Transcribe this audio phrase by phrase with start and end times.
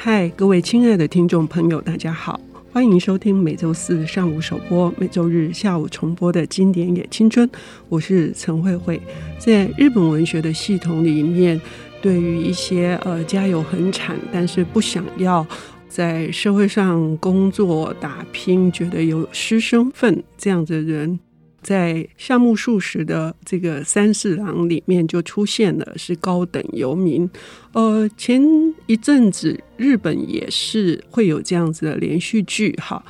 [0.00, 2.40] 嗨，各位亲爱的听众朋友，大家好，
[2.72, 7.50] 欢迎收听每周四上午首播、每周日下午重播的经典也青春。
[7.88, 9.02] 我是陈慧慧。
[9.40, 11.60] 在日本文学的系统里面，
[12.00, 15.44] 对于一些呃家有很产，但是不想要
[15.88, 21.18] 在社会上工作打拼，觉得有失身份这样的人。
[21.60, 27.28] 在夏目漱石的这个三四郎里面就出现了，是高等游民。
[27.72, 28.40] 呃，前
[28.86, 33.04] 一阵子日本也是会有这样子的连续剧哈。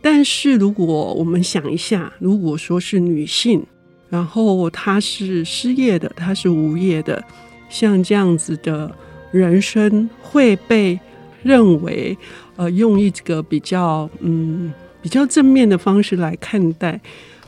[0.00, 3.62] 但是如果我们想一下，如果说是女性，
[4.08, 7.22] 然后她是失业的，她是无业的，
[7.68, 8.90] 像这样子的
[9.32, 10.98] 人生会被
[11.42, 12.16] 认为
[12.56, 16.98] 呃用一个比较嗯比较正面的方式来看待。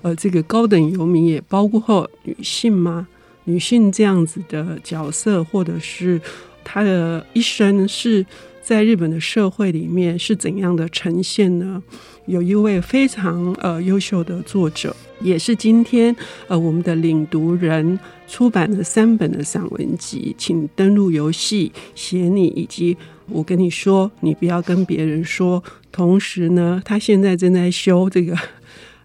[0.03, 3.07] 呃，这个高等游民也包括女性吗？
[3.45, 6.20] 女性这样子的角色，或者是
[6.62, 8.25] 她的一生是
[8.62, 11.83] 在日本的社会里面是怎样的呈现呢？
[12.27, 16.14] 有一位非常呃优秀的作者，也是今天
[16.48, 17.98] 呃我们的领读人
[18.29, 25.62] 出版了三本的散文集，请登录游戏写你，以及我跟你说，你不要跟别人说。
[25.91, 28.37] 同时呢，他现在正在修这个。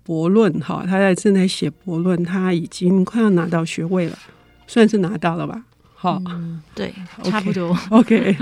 [0.06, 4.16] 博论哈，他在正在写博论，他已经快要拿到学位了，
[4.68, 5.64] 算是拿到了吧？
[5.96, 7.76] 好、嗯，对，差不多。
[7.90, 8.38] OK.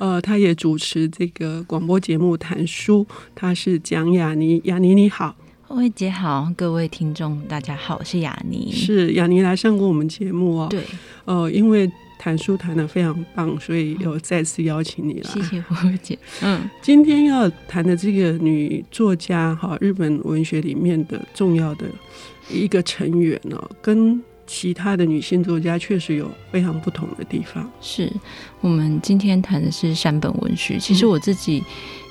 [0.00, 5.36] 呃，他也主持这个广播节目谈书，他是蒋雅妮，雅妮你好，
[5.68, 10.84] 慧姐好，各位听众大家好，我是雅妮，是雅妮来上过我们节目哦，对，
[11.24, 11.90] 呃，因为。
[12.20, 15.30] 谈书谈的非常棒，所以又再次邀请你了。
[15.30, 16.18] 谢谢慧姐。
[16.42, 21.86] 嗯，今天要谈的这个女作家哈，日本文学里面的重要的
[22.50, 27.66] 一个成员呢，跟其他的女性作家确实有非常不同的地方。
[27.80, 28.12] 是
[28.60, 30.78] 我们今天谈的是山本文绪。
[30.78, 31.64] 其实我自己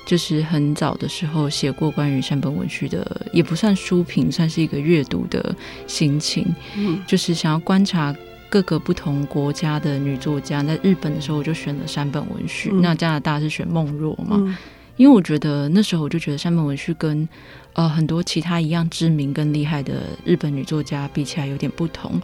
[0.04, 5.54] 就是很早的时候写过关于山本文绪的，也不算书评，算是一个阅读的
[5.86, 6.44] 心情。
[6.76, 8.12] 嗯，就是想要观察。
[8.50, 14.36] 各个不同国家的女作家，在日本的时候我就选了山本文绪，嗯、那加拿大是选梦若嘛？
[14.38, 14.54] 嗯、
[14.96, 17.26] 因为我觉得那时候我就觉得山本文绪跟
[17.74, 22.20] 呃很多其他一样知名跟厉害的日本女作家比起来有点不同，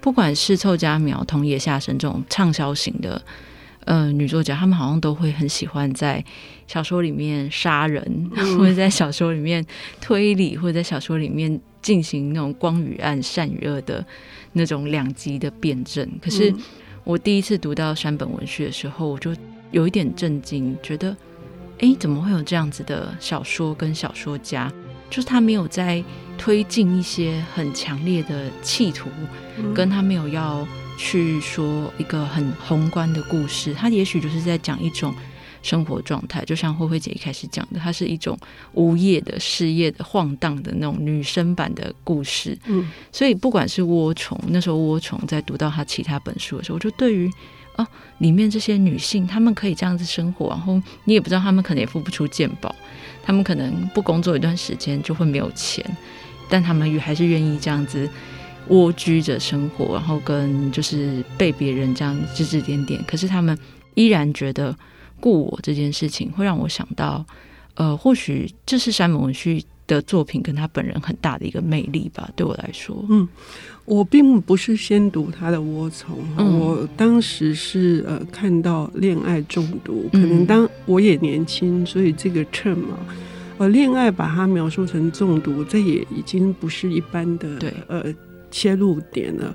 [0.00, 3.22] 不管是凑佳苗、桐野下神这种畅销型的
[3.84, 6.22] 呃女作家，她们好像都会很喜欢在
[6.66, 8.02] 小说里面杀人，
[8.34, 9.64] 嗯、 或者在小说里面
[10.00, 14.04] 推理，或者在小说里面进行那种光与暗、善与恶的。
[14.54, 16.52] 那种两极的辩证，可是
[17.04, 19.30] 我第一次读到山本文绪的时候，我就
[19.70, 21.14] 有一点震惊，觉得，
[21.80, 24.72] 哎，怎么会有这样子的小说跟小说家？
[25.10, 26.02] 就是他没有在
[26.38, 29.10] 推进一些很强烈的企图，
[29.74, 30.66] 跟他没有要
[30.96, 35.14] 去说一个很宏观的故事，他也许就是在讲一种。
[35.62, 38.38] 生活状态，就像慧慧姐一开始讲的，它是一种
[38.72, 42.56] 无业的、失业的、晃荡的那种女生版的故事。
[42.66, 47.30] 嗯，所以不管是涡虫，那时候涡虫在读到她其他本书的时候，我就对于
[47.76, 47.86] 啊，
[48.18, 52.74] 里面这些女性，她们可以这样子生活，然后你也不知道她们可能也付不出健保，
[53.22, 55.84] 她们可能不工作一段时间就会没有钱，
[56.48, 58.08] 但她们也还是愿意这样子
[58.68, 63.58] 蜗居着生活，然后跟就是被别人这样指指点点，可是她们
[63.94, 64.74] 依然觉得。
[65.20, 67.24] 故我这件事情会让我想到，
[67.74, 72.28] 呃，或许这是山本文绪的作品跟他本人很大的一个魅力吧。
[72.36, 73.26] 对我来说，嗯，
[73.84, 82.98] 我并不是先读他的《窝虫》，嗯，我当时是呃看到恋爱中毒，可能当我也年轻，所以这个 term 嘛，
[83.58, 88.04] 呃，恋爱把它描述成中毒，这也已经不是一般的对呃
[88.50, 89.54] 切入点了。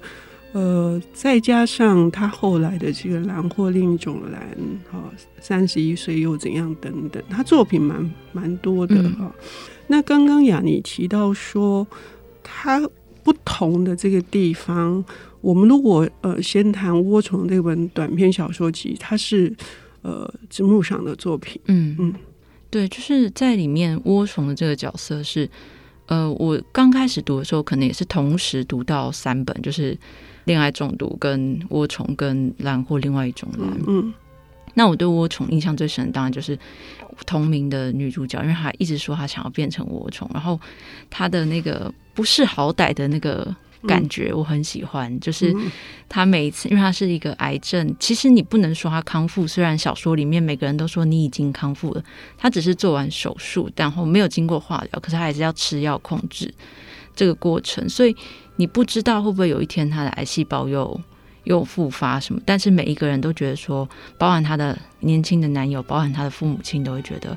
[0.54, 4.56] 呃，再加上他后来的这个蓝或另一种蓝，
[4.92, 9.16] 哈，三十一岁又怎样等等，他作品蛮蛮多的哈。
[9.20, 9.32] 嗯、
[9.88, 11.86] 那刚刚雅妮提到说，
[12.44, 12.88] 他
[13.24, 15.04] 不同的这个地方，
[15.42, 19.52] 我们如果呃先谈《涡虫》这本短篇小说集，它是
[20.04, 21.96] 呃直木赏的作品，嗯。
[22.00, 22.14] 嗯，
[22.70, 25.50] 对，就是在里面涡虫的这个角色是，
[26.14, 29.98] 呃，我刚开始读的时候，可能也是同时读到三本，就是。
[30.46, 34.14] 恋爱中毒跟涡虫跟蓝或另外一种蓝，嗯，
[34.74, 36.60] 那我对涡虫印象最深，当然就是
[37.26, 40.60] 同名的女主角，因为她一直说她想要变成涡虫，然后
[41.10, 43.56] 她的那个不识好歹的那个
[43.88, 45.14] 感觉，我很喜欢。
[45.14, 45.56] 嗯、就是
[46.10, 52.04] 他每一次，因为他是一个癌症，其实你不能说他康复，虽然小说里面每个人都说你已经康复了，
[52.38, 56.54] 他只是做完手术，然后没有经过化疗，可是他还是要吃药控制
[57.16, 58.16] 这个过程，所以。
[58.56, 61.02] 你不知道会不会有一天他的癌细胞又
[61.46, 67.36] 又复发什么，但是每一个人都觉得说，包含他的年轻的男友，包含他的父母亲，都会觉得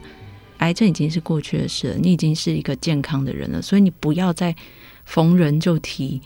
[0.58, 4.54] 癌症已经是过去的事了，你已经是一个健康的人了，所以你不要再
[5.06, 6.20] 逢人就提，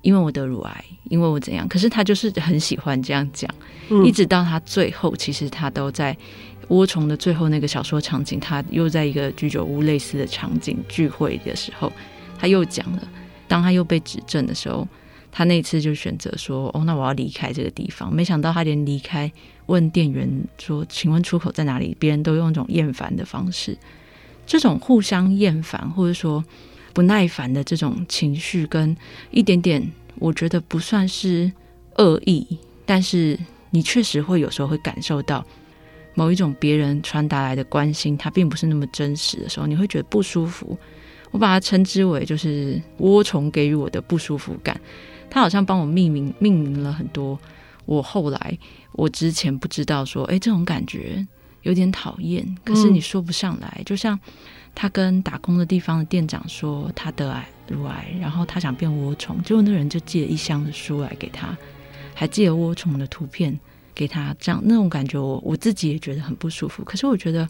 [0.00, 1.68] 因为我得乳癌，因为我怎样。
[1.68, 3.54] 可是他就是很喜欢这样讲，
[3.90, 6.16] 嗯、一直到他最后，其实他都在
[6.68, 11.92] 窝虫的最后那个小说场景，他又在一个居酒屋类似的场景聚会的时候，
[12.38, 13.06] 他又讲了，
[13.46, 14.88] 当他又被指证的时候。
[15.32, 19.30] 他那次就选择说：“哦，那我要离开这个地方。”没想到他连离开
[19.66, 20.28] 问店员
[20.58, 23.78] 说：“请问出口在哪里？”别人都用一种厌烦的方式，
[24.44, 26.44] 这种互相厌烦或者说
[26.92, 28.96] 不耐烦的这种情绪，跟
[29.30, 31.50] 一点点我觉得不算是
[31.96, 32.46] 恶意，
[32.84, 33.38] 但是
[33.70, 35.44] 你确实会有时候会感受到
[36.14, 40.76] 某一种别人传达来的关心，它并不是那么真实的时候，你会觉得不舒服。
[41.30, 44.80] 我把它称之为就是窝虫给予我的不舒服感。
[45.30, 47.38] 它好像帮我命名命名了很多，
[47.86, 48.58] 我后来
[48.92, 51.24] 我之前不知道说，哎，这种感觉
[51.62, 53.74] 有点讨厌，可是你说不上来。
[53.78, 54.18] 嗯、就像
[54.74, 61.56] 他跟打工的地方的店长说他得癌乳癌，然后他想变窝虫，结果那个人就寄了一箱的书来给他，
[62.14, 63.58] 还寄了窝虫的图片
[63.94, 66.82] 给他，这样那种感觉我我自己也觉得很不舒服。
[66.84, 67.48] 可是我觉得，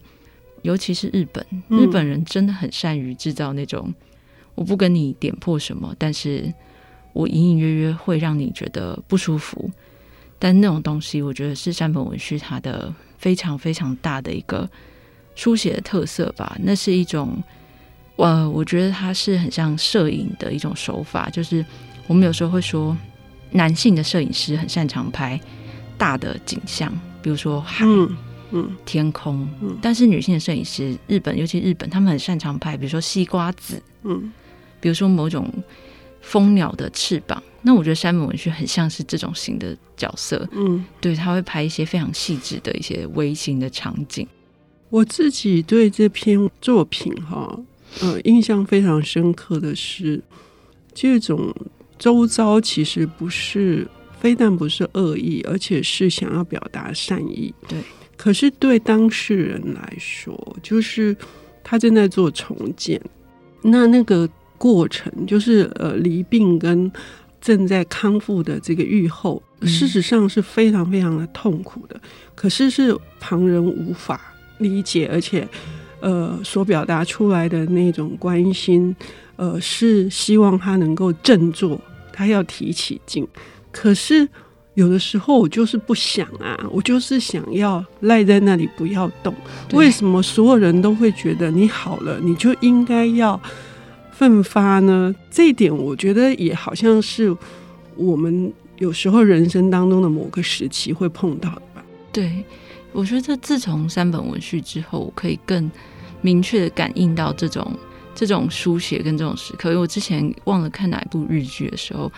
[0.63, 3.95] 尤其是日本，日本人真的很善于制造那种，
[4.55, 6.53] 我不跟你点破什么，但是。
[7.13, 9.69] 我隐隐约约会让你觉得不舒服，
[10.43, 14.67] 但那种东西，我觉得是山本文绪它的非常非常大的一个
[15.35, 16.57] 书写的特色吧。
[16.63, 17.41] 那是一种，
[18.17, 21.63] 呃，我觉得它是很像摄影的一种手法，就是
[22.07, 22.97] 我们有时候会说，
[23.51, 25.39] 男性的摄影师很擅长拍
[25.99, 26.91] 大的景象，
[27.21, 28.17] 比如说海、嗯
[28.53, 34.33] 嗯、天空，嗯、但是女性的摄影师，日本尤其日本，他们很擅长拍，比如说西瓜子，嗯，
[34.81, 35.47] 比如说某种。
[36.21, 44.27] 蜂鸟的翅膀，那我觉得山本文学很像是这种型的角色，嗯，对，他会拍一些非常细致的一些微型的场景。
[44.91, 47.59] 我自己对这篇作品哈，
[48.01, 50.23] 呃，印象非常深刻的是，
[50.93, 51.55] 这种
[51.99, 53.89] 周遭其实不是，
[54.21, 57.79] 非但不是恶意，而且是想要表达善意，对。
[58.17, 61.17] 可是对当事人来说，就是
[61.65, 63.01] 他正在做重建，
[63.63, 64.29] 那那个。
[64.61, 66.93] 过程就是呃，离病跟
[67.41, 71.99] 正在康复的这个愈后，事实上是非常非常的痛苦的。
[72.35, 74.21] 可是是旁人无法
[74.59, 75.49] 理解，而且
[76.01, 78.95] 呃，所表达出来的那种关心，
[79.37, 81.81] 呃，是希望他能够振作，
[82.13, 83.27] 他要提起劲。
[83.73, 84.29] 可是
[84.75, 89.35] 有的时候我就是不想啊，我就是想要赖在那里不要动。
[89.73, 93.41] 为什么所有人都会觉得你好了，你就应该要？
[94.21, 95.15] 奋发呢？
[95.31, 97.35] 这一点我觉得也好像是
[97.97, 101.83] 我们有时候人生当中的某个时期会碰到的吧。
[102.13, 102.45] 对，
[102.93, 105.71] 我觉得自从三本文序之后，我可以更
[106.21, 107.67] 明确的感应到这种
[108.27, 109.71] 这种书写跟这种时刻。
[109.71, 112.11] 因为我之前忘了看哪一部日剧的时候，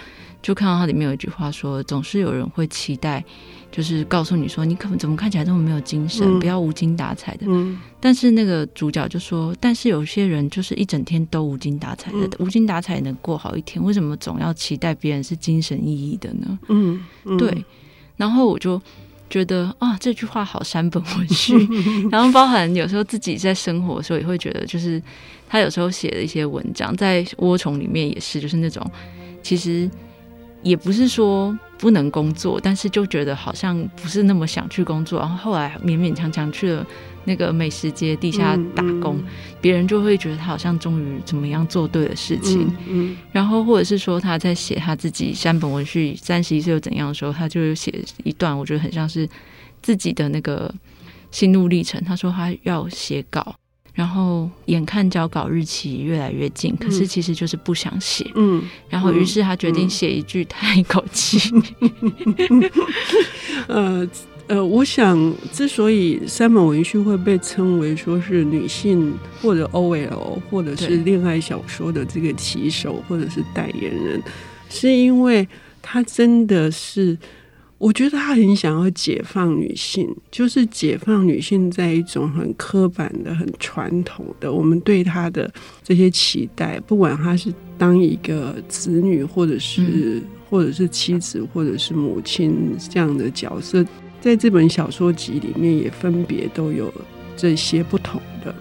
[0.42, 3.24] 就看到它里面有一句话说：“总是有人会期待。”
[3.72, 7.46] 就是告诉你说，你可能怎么看起来这么没有精神，嗯、不要无精打采的。
[7.48, 16.58] 嗯、但是那个主角就说，但是有些人就是一整天都无精打采的，嗯、无精打采能过好一天，为什么总要期待别人是精神奕奕的呢？
[16.68, 17.64] 嗯，嗯对。
[18.18, 18.78] 然后我就
[19.30, 21.56] 觉得啊，这句话好山本文绪。
[22.12, 25.02] 然后包含有时候自己在生活的时候，也会觉得，就是
[25.52, 28.90] 他有时候写的一些文章，在窝虫里面也是，就是那种
[29.42, 29.88] 其实。
[30.64, 36.86] 也不是说不能工作，但是就觉得好像不是那么想去工作，然后后来勉勉强强去了
[37.24, 39.24] 那个美食街地下打工，嗯嗯、
[39.60, 42.72] 别人就会觉得他好像终于怎么样做对了事情，
[43.32, 47.92] 然后或者是说他在写他自己山本文绪三十一岁又怎样的时候，他就写
[48.22, 49.28] 一段，我觉得很像是
[49.82, 50.72] 自己的那个
[51.32, 52.00] 心路历程。
[52.04, 53.52] 他说他要写稿。
[53.92, 58.30] 然后眼看交稿日期越来越近，可是其实就是不想写。
[58.34, 61.38] 嗯，然后于是他决定写一句叹一口气。
[63.68, 64.08] 呃
[64.48, 74.22] 呃，我想之所以三本文绪会被称为说是女性或者 OL 或者是恋爱小说的这个旗手或者是代言人，
[74.68, 75.46] 是因为
[75.80, 77.16] 他真的是。
[77.82, 93.84] 我觉得他很想要解放女性，就是解放女性在一种很刻板的、很传统的我们对她的这些期待，不管她是当一个子女，或者是、嗯、或者是妻子，或者是母亲这样的角色，
[94.20, 96.94] 在这本小说集里面也分别都有
[97.36, 98.54] 这些不同的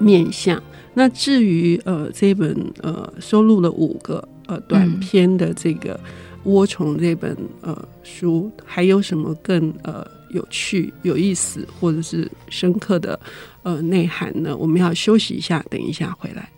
[0.00, 0.60] 面向。
[0.94, 2.52] 那至于呃这本
[2.82, 5.94] 呃收录了五个呃短篇的这个。
[6.44, 13.18] 《涡虫》这本呃书还有什么更呃有趣、有意思或者是深刻的
[13.62, 14.56] 呃内涵呢？
[14.56, 16.50] 我们要休息一下，等一下回来。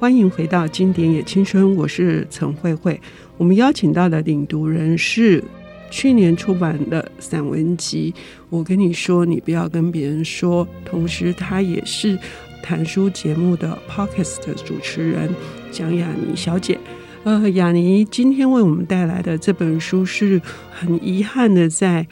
[0.00, 3.00] 欢迎回到《经典也青春》，我是陈慧慧。
[3.36, 5.42] 我们邀请到的领读人是
[5.90, 8.14] 去年出版的散文集。
[8.48, 10.66] 我跟你说，你不要跟别人说。
[10.84, 12.18] 同时，他也是
[12.62, 15.34] 谈书节目的 Podcast 的主持人
[15.70, 16.78] 蒋雅妮小姐。
[17.24, 20.40] 呃，雅妮今天为我们带来的这本书是
[20.70, 22.06] 很遗憾的，在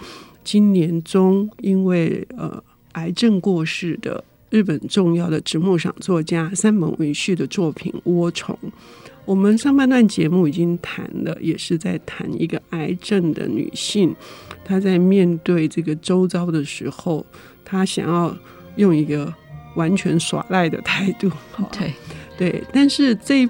[0.45, 4.25] 今年中因为呃癌症过世的。
[4.49, 8.57] 日本重要的直木赏作家山本文绪的作品《涡虫》，
[9.27, 14.15] 我们上半段节目已经谈了，也是在谈一个癌症的女性，
[14.65, 17.27] 她在面对这个周遭的时候，
[17.65, 18.35] 她想要
[18.77, 19.35] 用一个
[19.75, 21.29] 完全耍赖的态度。
[21.77, 21.93] 对
[22.39, 23.49] 对，但是这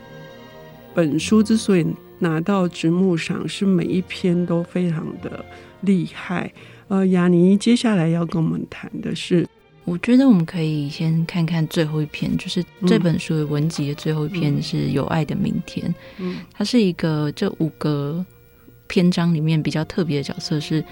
[0.94, 1.86] 本书之所以
[2.20, 5.44] 拿到直木赏，是每一篇都非常的
[5.82, 6.50] 厉害。
[6.88, 9.46] 呃，雅尼接下来要跟我们谈的是。
[9.86, 15.88] 我觉得我们可以先看看最后一篇，就是这本书的文集的最后一篇是《有爱的明天》。
[16.18, 18.26] 嗯，它是一个这五个
[18.88, 20.84] 篇章里面比较特别的角色，是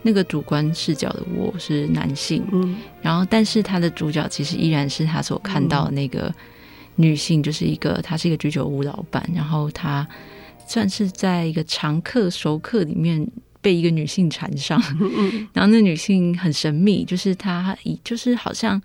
[0.00, 2.46] 那个主观视角的我是男性。
[2.52, 6.32] 嗯，然后但是他的主角其实依然是他所看到的那个
[6.94, 10.06] 女性，就是一个她是一个居酒屋老板，然后她
[10.68, 13.28] 算是在一个常客熟客里面。
[13.66, 14.80] 被一个女性缠上，
[15.52, 18.80] 然后那女性很神秘，就是她，就是好像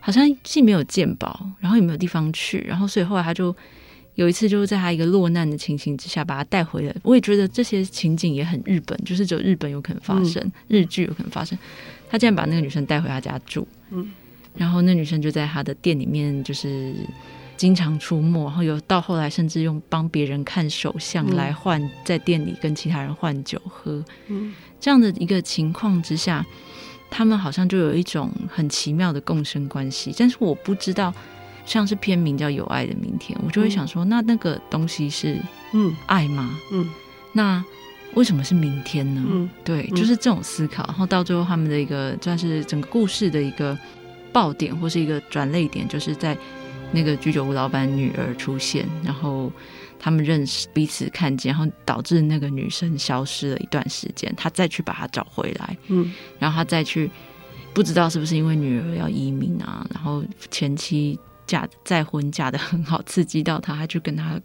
[0.00, 3.54] 好像既没有鉴宝，然后也没有地方去，然后所以后来她就
[4.14, 6.96] 有一次就是在她一个落难的情形之下把她带回了。
[7.02, 11.58] 我也觉得这些情景也很日本，就是只有日本有可能发生，日剧有可能发生。
[12.08, 13.68] 他竟然把那个女生带回她家住，
[14.56, 16.94] 然后那女生就在他的店里面就是。
[17.56, 26.44] 经常出没，然后有到后来甚至用帮别人看手相来换在店里跟其他人换酒喝，嗯，这样的一个情况之下，
[27.10, 30.12] 他们好像就有一种很奇妙的共生关系。
[30.18, 31.14] 但是我不知道，
[31.64, 35.40] 像是片名叫《有爱的明天》，我就会想说，那那个东西是
[35.72, 36.58] 嗯爱吗？
[36.72, 36.88] 嗯，
[37.32, 37.64] 那
[38.14, 39.22] 为什么是明天呢？
[39.28, 40.84] 嗯，对，就是这种思考。
[40.88, 43.78] 然后到最后，他们的一个算是整个故事的一个
[44.32, 46.36] 爆点或是一个转泪点，就是在。
[46.92, 49.50] 那个居酒屋老板女儿出现，然后
[49.98, 57.10] 他们认识彼此看见，然后导致那个女生消失了一段时间，他再去把她找回来，嗯，然后他再去，
[57.72, 64.40] 不知道是不是因为女儿要移民啊，然后前妻嫁再婚嫁的很好，刺激到他，他去跟他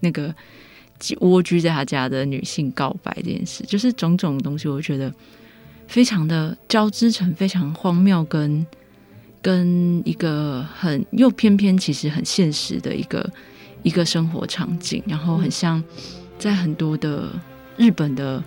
[0.00, 0.34] 那个
[1.20, 5.12] 蜗居在他家的女性告白这件事，就是种种东西，我觉得
[5.86, 8.66] 非常的交织成非常荒谬跟。
[9.42, 13.28] 跟一个很又偏偏其实很现实的一个
[13.82, 15.82] 一个生活场景，然后很像
[16.38, 17.28] 在很多的
[17.76, 18.42] 日本的，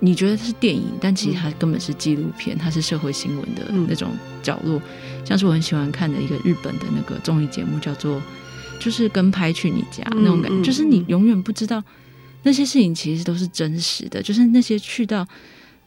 [0.00, 4.10] 你觉得它是电影，但其实它根本是纪录片，它是社会新闻的那种
[4.42, 4.82] 角落。
[5.24, 8.20] 像是我很喜欢看的一个日本的那个综艺节目，叫做
[8.80, 11.82] 就是跟拍去你家那种感觉，就是你永远不知道
[12.42, 15.24] 那些事情其实都是真实的，就是那些去到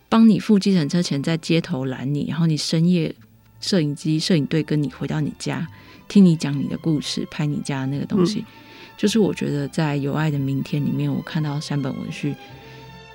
[0.07, 3.13] 帮你付计程车钱，在街头拦你，然后你深夜。
[3.59, 5.67] 摄影机、摄影队跟你回到你家，
[6.07, 8.45] 听你讲你的故事，拍你家的那个东西，嗯、
[8.97, 12.35] 就是我觉得在《有爱的明天》里面，我看到山本文绪，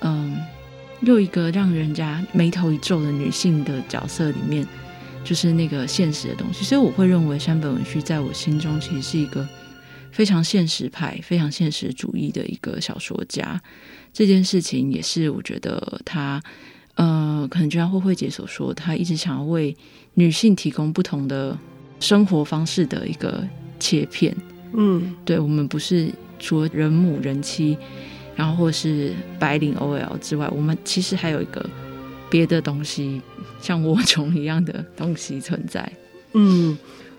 [0.01, 0.37] 嗯，
[1.01, 4.67] 又一个让人家眉头一皱的女性的角色里面，
[5.23, 6.63] 就是那个现实的东西。
[6.65, 9.47] 所以我会认为山本文绪在我心中其实是一个
[10.11, 13.61] 非常现实派、非常现实主义的一个小说家。
[14.11, 16.41] 这件事情也是我觉得他。
[16.95, 19.75] 呃，可能就像慧慧姐所说，她一直想要为
[20.15, 21.57] 女性提供不同的
[21.99, 23.43] 生活方式的一个
[23.79, 24.35] 切片。
[24.73, 27.77] 嗯，对，我们不是除了人母人妻，
[28.35, 31.63] 然后或是白领 OL 之外，我们其实还有一个
[32.29, 33.21] 别的东西，
[33.61, 35.91] 像涡虫一样的东西存在。
[36.33, 36.77] 嗯，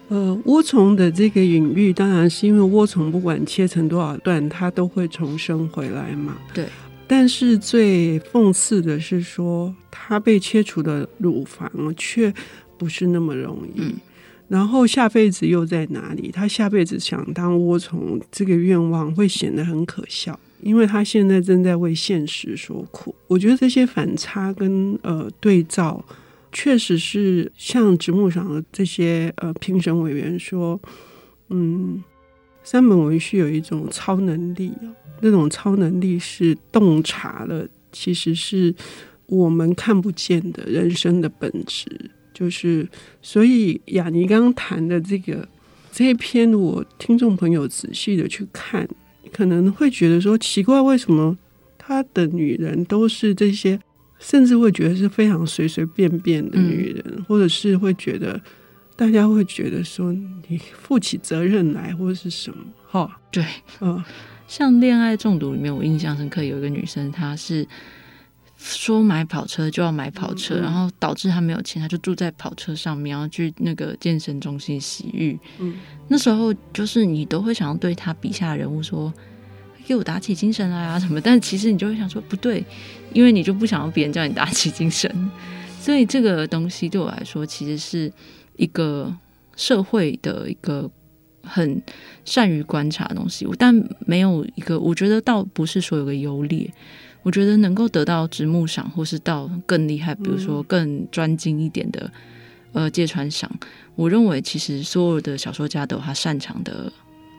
[0.08, 6.36] 呃，涡虫的这个隐喻，当然是因为涡虫不管切成多少段，它都会重生回来嘛。
[6.52, 6.66] 对。
[7.06, 12.32] 但是最讽刺的是说，它被切除的乳房却
[12.78, 13.80] 不是那么容易。
[13.80, 13.94] 嗯、
[14.48, 16.30] 然后下辈子又在哪里？
[16.30, 23.14] 他下辈子想当涡虫，这个愿望会显得很可笑，因为他现在正在为现实所苦。
[23.26, 26.04] 我觉得这些反差跟呃对照，
[26.52, 30.80] 确实是像直木赏的这些呃评审委员说，
[31.48, 32.02] 嗯，
[32.62, 34.72] 三本文绪有一种超能力
[35.20, 38.74] 那种超能力是洞察了，其实是
[39.26, 41.88] 我们看不见的人生的本质。
[42.34, 42.86] 就是
[43.22, 45.48] 所以雅尼刚刚谈的这个
[45.92, 48.86] 这一篇，我听众朋友仔细的去看，
[49.32, 51.38] 可能会觉得说奇怪，为什么
[51.78, 53.78] 他的女人都是这些，
[54.18, 58.40] 甚至会觉得是非常随随便便的女人，嗯、或者是会觉得
[58.96, 62.58] 大家会觉得说你负起责任来，或者是什么？
[62.88, 63.44] 哈，对，
[63.80, 64.02] 嗯，
[64.48, 67.66] 像《恋爱中毒》里面，我印象深刻有一个女生，她是。
[68.66, 75.38] 说买跑车就要买跑车，嗯、然后导致他没有钱，他就住在跑车上面，然后去那个健身中心洗浴。
[75.58, 75.74] 嗯，
[76.08, 79.12] 那时候就是你都会想要对他笔下的人物说
[79.86, 81.20] ：“给我打起精神来啊什么。
[81.22, 82.64] ”但其实你就会想说不对，
[83.12, 85.30] 因为你就不想要别人叫你打起精神。
[85.78, 88.10] 所以这个东西对我来说，其实是
[88.56, 89.14] 一个
[89.56, 90.90] 社会的一个
[91.42, 91.82] 很
[92.24, 93.74] 善于观察的东西，但
[94.06, 96.72] 没有一个，我觉得倒不是说有个优劣。
[97.24, 102.08] 我觉得能够得到直木赏，或是到更厉害，比如说更专精一点的，
[102.72, 103.50] 呃，芥川赏。
[103.96, 106.92] 我认为其实所有的小说家都有他擅长的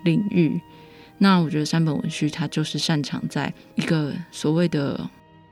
[0.04, 0.60] 领域。
[1.20, 5.00] 那我觉得山本文绪他就是擅长在一个所谓的，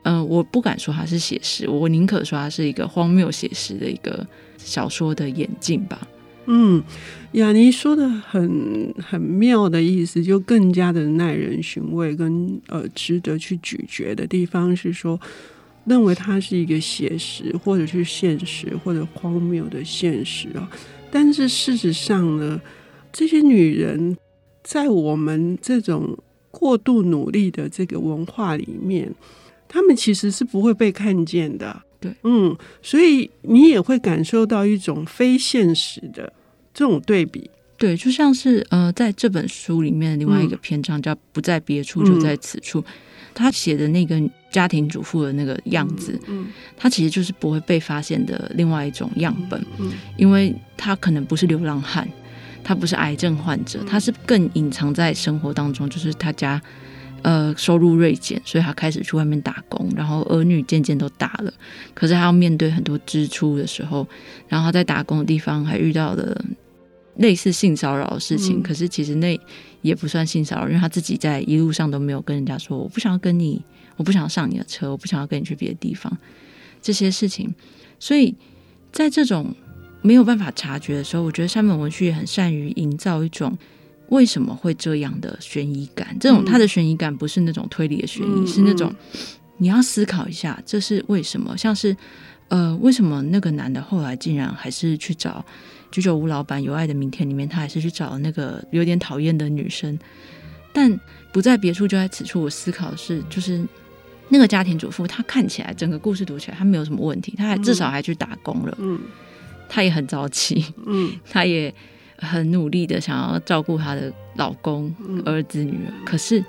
[0.02, 6.06] 嗯、呃，我不敢说他是写实，我宁可说他是一个荒谬写实的一个小说的演进吧。
[6.46, 6.84] 嗯，
[7.32, 15.20] 雅尼说的很很妙的意思，就更加的耐人寻味跟呃值得去咀嚼的地方是说，
[15.86, 20.70] 认为它是一个写实或者是现实或者荒谬的现实啊。
[21.10, 22.60] 但是事实上呢，
[23.12, 24.18] 这些女人
[24.64, 26.18] 在我们这种
[26.52, 29.10] 过度努力的这个文化里面，
[29.70, 31.82] 她们其实是不会被看见的。
[32.04, 36.32] 对，嗯，所以你也会感受到一种非现实的
[36.74, 37.50] 这种对比。
[37.78, 42.94] 对，就像是呃，在这本书里面的另外一个篇章叫“不在别处，就在此处”，嗯、
[43.34, 52.08] 他写的那个家庭主妇的那个样子，嗯，他、嗯、其实就是不会被发现的另外一种样本，嗯，嗯，因为他可能不是流浪汉，
[52.64, 56.62] 他不是癌症患者，他是更隐藏在生活当中，就是他家。
[57.24, 61.54] 呃，收入锐减，所以他开始去外面打工，然后儿女渐渐都大了，
[61.94, 64.06] 可是他要面对很多支出的时候，
[64.50, 66.44] 然后他在打工的地方还遇到了
[67.16, 69.40] 类似性骚扰的事情，嗯、可是其实那
[69.82, 73.64] 也不算性骚扰，因为他自己在一路上都没有跟人家说，我不想要跟你，
[73.96, 76.12] 我不想要上你的车，我不想要跟你去别的地方，
[76.82, 77.56] 这些事情，
[78.00, 78.36] 所以
[78.92, 79.56] 在这种
[80.02, 83.58] 没有办法察觉的时候，我觉得山本文绪也很善于营造一种。
[84.10, 86.16] 为什么会这样的悬疑感？
[86.20, 88.94] 这种他的悬疑感不是那种推理的悬疑，嗯、是那种
[89.58, 91.58] 你要思考一下，这是为什么？
[91.58, 91.96] 像是
[92.50, 95.44] 呃，为什么那个男的后来竟然还是去找
[95.90, 96.62] 居酒屋老板？
[96.62, 99.98] 有爱的明天里面，他还是去找那个有点讨厌的女生。
[100.74, 101.00] 但
[101.32, 102.44] 不在别处，就在此处。
[102.44, 103.66] 我思考的是，就是
[104.30, 109.00] 那个家庭主妇，她看起来整个故事读起来，她没有什么问题，她还至少还去打工了，嗯，
[109.70, 111.74] 她也很早起，嗯，她也。
[112.24, 114.94] 很努力的想要照顾她的老公、
[115.26, 116.44] 儿子、女儿，可是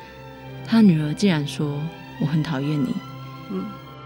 [0.67, 1.79] 她女儿竟然说
[2.21, 2.95] ：“我很讨厌你，
[3.51, 3.65] 嗯，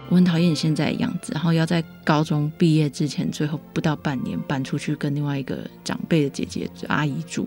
[0.09, 7.47] 我很讨厌你现在的样子。”然后要在高中毕业之前，最后不到半年搬出去跟另外一个长辈的姐姐阿姨住。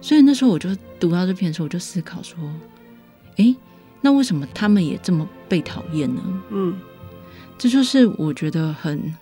[0.00, 2.36] 所以那时候我就读到这篇的时候，我就思考说
[3.38, 3.54] ：“诶，
[4.00, 6.76] 那为什么他们也这么被讨厌呢？”嗯，
[7.56, 9.14] 这就是我觉得很。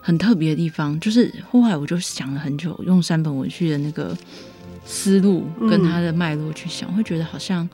[0.00, 4.16] 很特别的地方，就是后来我就想了很久，用山本文绪的那个
[4.84, 7.68] 思路跟他的脉络去想，嗯、会觉得好像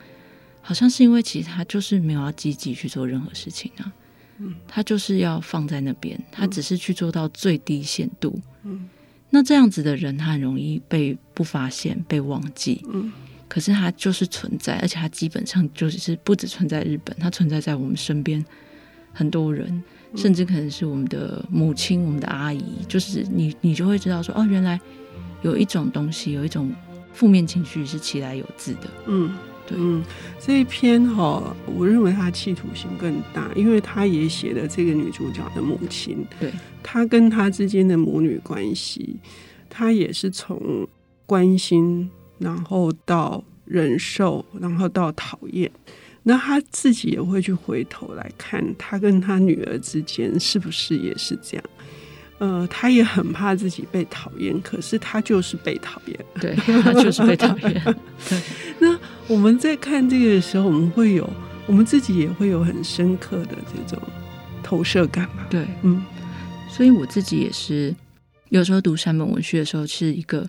[0.61, 3.93] 好像是因为其实他就是没有要积极去做任何事情啊，
[4.39, 8.39] 嗯、他就是要放在那边，他只是去做到最低限度。
[8.65, 8.89] 嗯、
[9.31, 12.85] 那这样子的人，他很容易被不发现、被忘记。
[12.93, 13.13] 嗯、
[13.47, 18.45] 可是他就是存在，而且他基本上就是不只存在日本，他存在在我们身边
[19.13, 19.83] 很多人。
[20.17, 24.81] 甚至可能是我们的母亲、我们的阿姨，就是你，你就会知道说，哦，原来
[25.43, 26.73] 有一种东西，有一种
[27.13, 28.91] 负面情绪是其来有自的。
[29.07, 30.03] 嗯，对，嗯，
[30.41, 36.51] 这一篇哈、哦，我认为他企图性更大，因为他也写了这个女主角的母亲，对，
[36.83, 39.17] 她跟她之间的母女关系，
[39.69, 40.89] 她也是从
[41.27, 45.71] 关心，然后到忍受，然后到讨厌。
[46.29, 51.65] 那他自己也会去回头来看，他跟他女儿之间是不是也是这样？
[52.39, 57.97] 呃，他也很怕自己被讨厌，可是他就是被讨厌，对，他就是被讨厌。
[58.29, 58.43] 对，
[58.81, 61.31] 那我们在看这个的时候，我们会有，
[61.65, 64.03] 我们自己也会有很深刻的这种
[64.65, 65.47] 投射感嘛？
[65.49, 66.05] 对，嗯，
[66.69, 67.95] 所以我自己也是
[68.49, 70.45] 有时候读山本文学的时候，是一个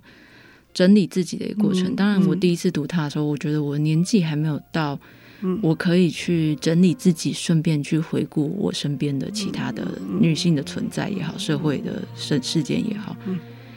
[0.73, 1.83] 整理自己的一个过程。
[1.83, 4.99] 嗯，当然，我第一次读他的时候，我觉得我年纪还没有到。
[5.41, 9.87] 嗯，我可以去整理自己，顺便去回顾我身边的其他的
[10.19, 13.15] 女性的存在也好，社会的事事件也好。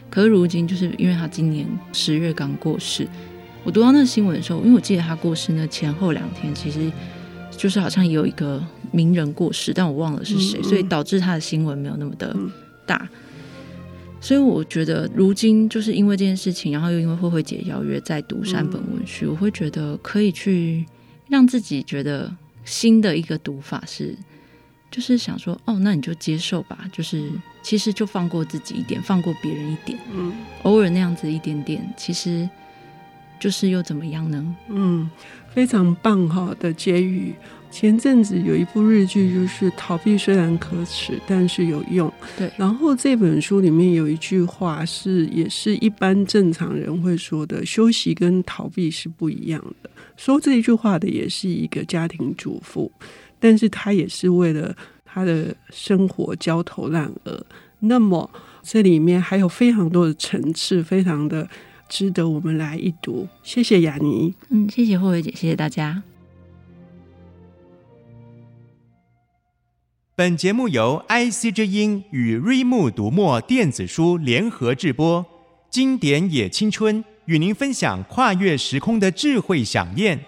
[0.09, 3.07] 可是如今，就是因为他今年十月刚过世，
[3.63, 6.91] 我读到那个新闻的时候，因为我记得他过世那前后两天，其实
[7.57, 12.37] 就是好像有一个名人过世，但我忘了是谁，所以导致他的新闻没有那么的
[12.85, 13.09] 大。
[14.23, 20.85] 所以我觉得，如今就是因为这件事情，然后又因为慧慧姐邀约再读山本文绪，我会觉得可以去
[21.31, 22.31] 让自己觉得
[22.65, 24.15] 新的一个读法是，
[24.91, 27.31] 就是想说，哦，那你就接受吧，就是。
[27.63, 32.49] 其实就放过自己一点，放过别人一点，嗯，偶尔那样子一点点，其实
[33.39, 34.57] 就是又怎么样呢？
[34.71, 35.11] 嗯，
[35.53, 37.35] 非常棒哈的结语。
[37.71, 42.11] 前阵子有一部日剧，就是逃避虽然可耻，但是有用。
[42.39, 49.91] 对，然后这本书里面有一句话是，也是一般正常人会说的：休息跟逃避是不一样的。
[50.21, 52.93] 说这一句话的也是一个家庭主妇，
[53.39, 54.77] 但是她也是为了。
[55.13, 57.45] 她的生活焦头烂额，
[57.81, 58.31] 那么
[58.63, 61.49] 这里面还有非常多的层次，非常的
[61.89, 63.27] 值得我们来一读。
[63.43, 66.05] 谢谢雅尼，嗯，谢谢慧慧姐，谢谢大家。
[70.15, 75.27] 本节目由 IC 之音与瑞木读墨电子书联合制播，
[75.69, 80.19] 经典也青春与您分享跨越时空的智慧想念。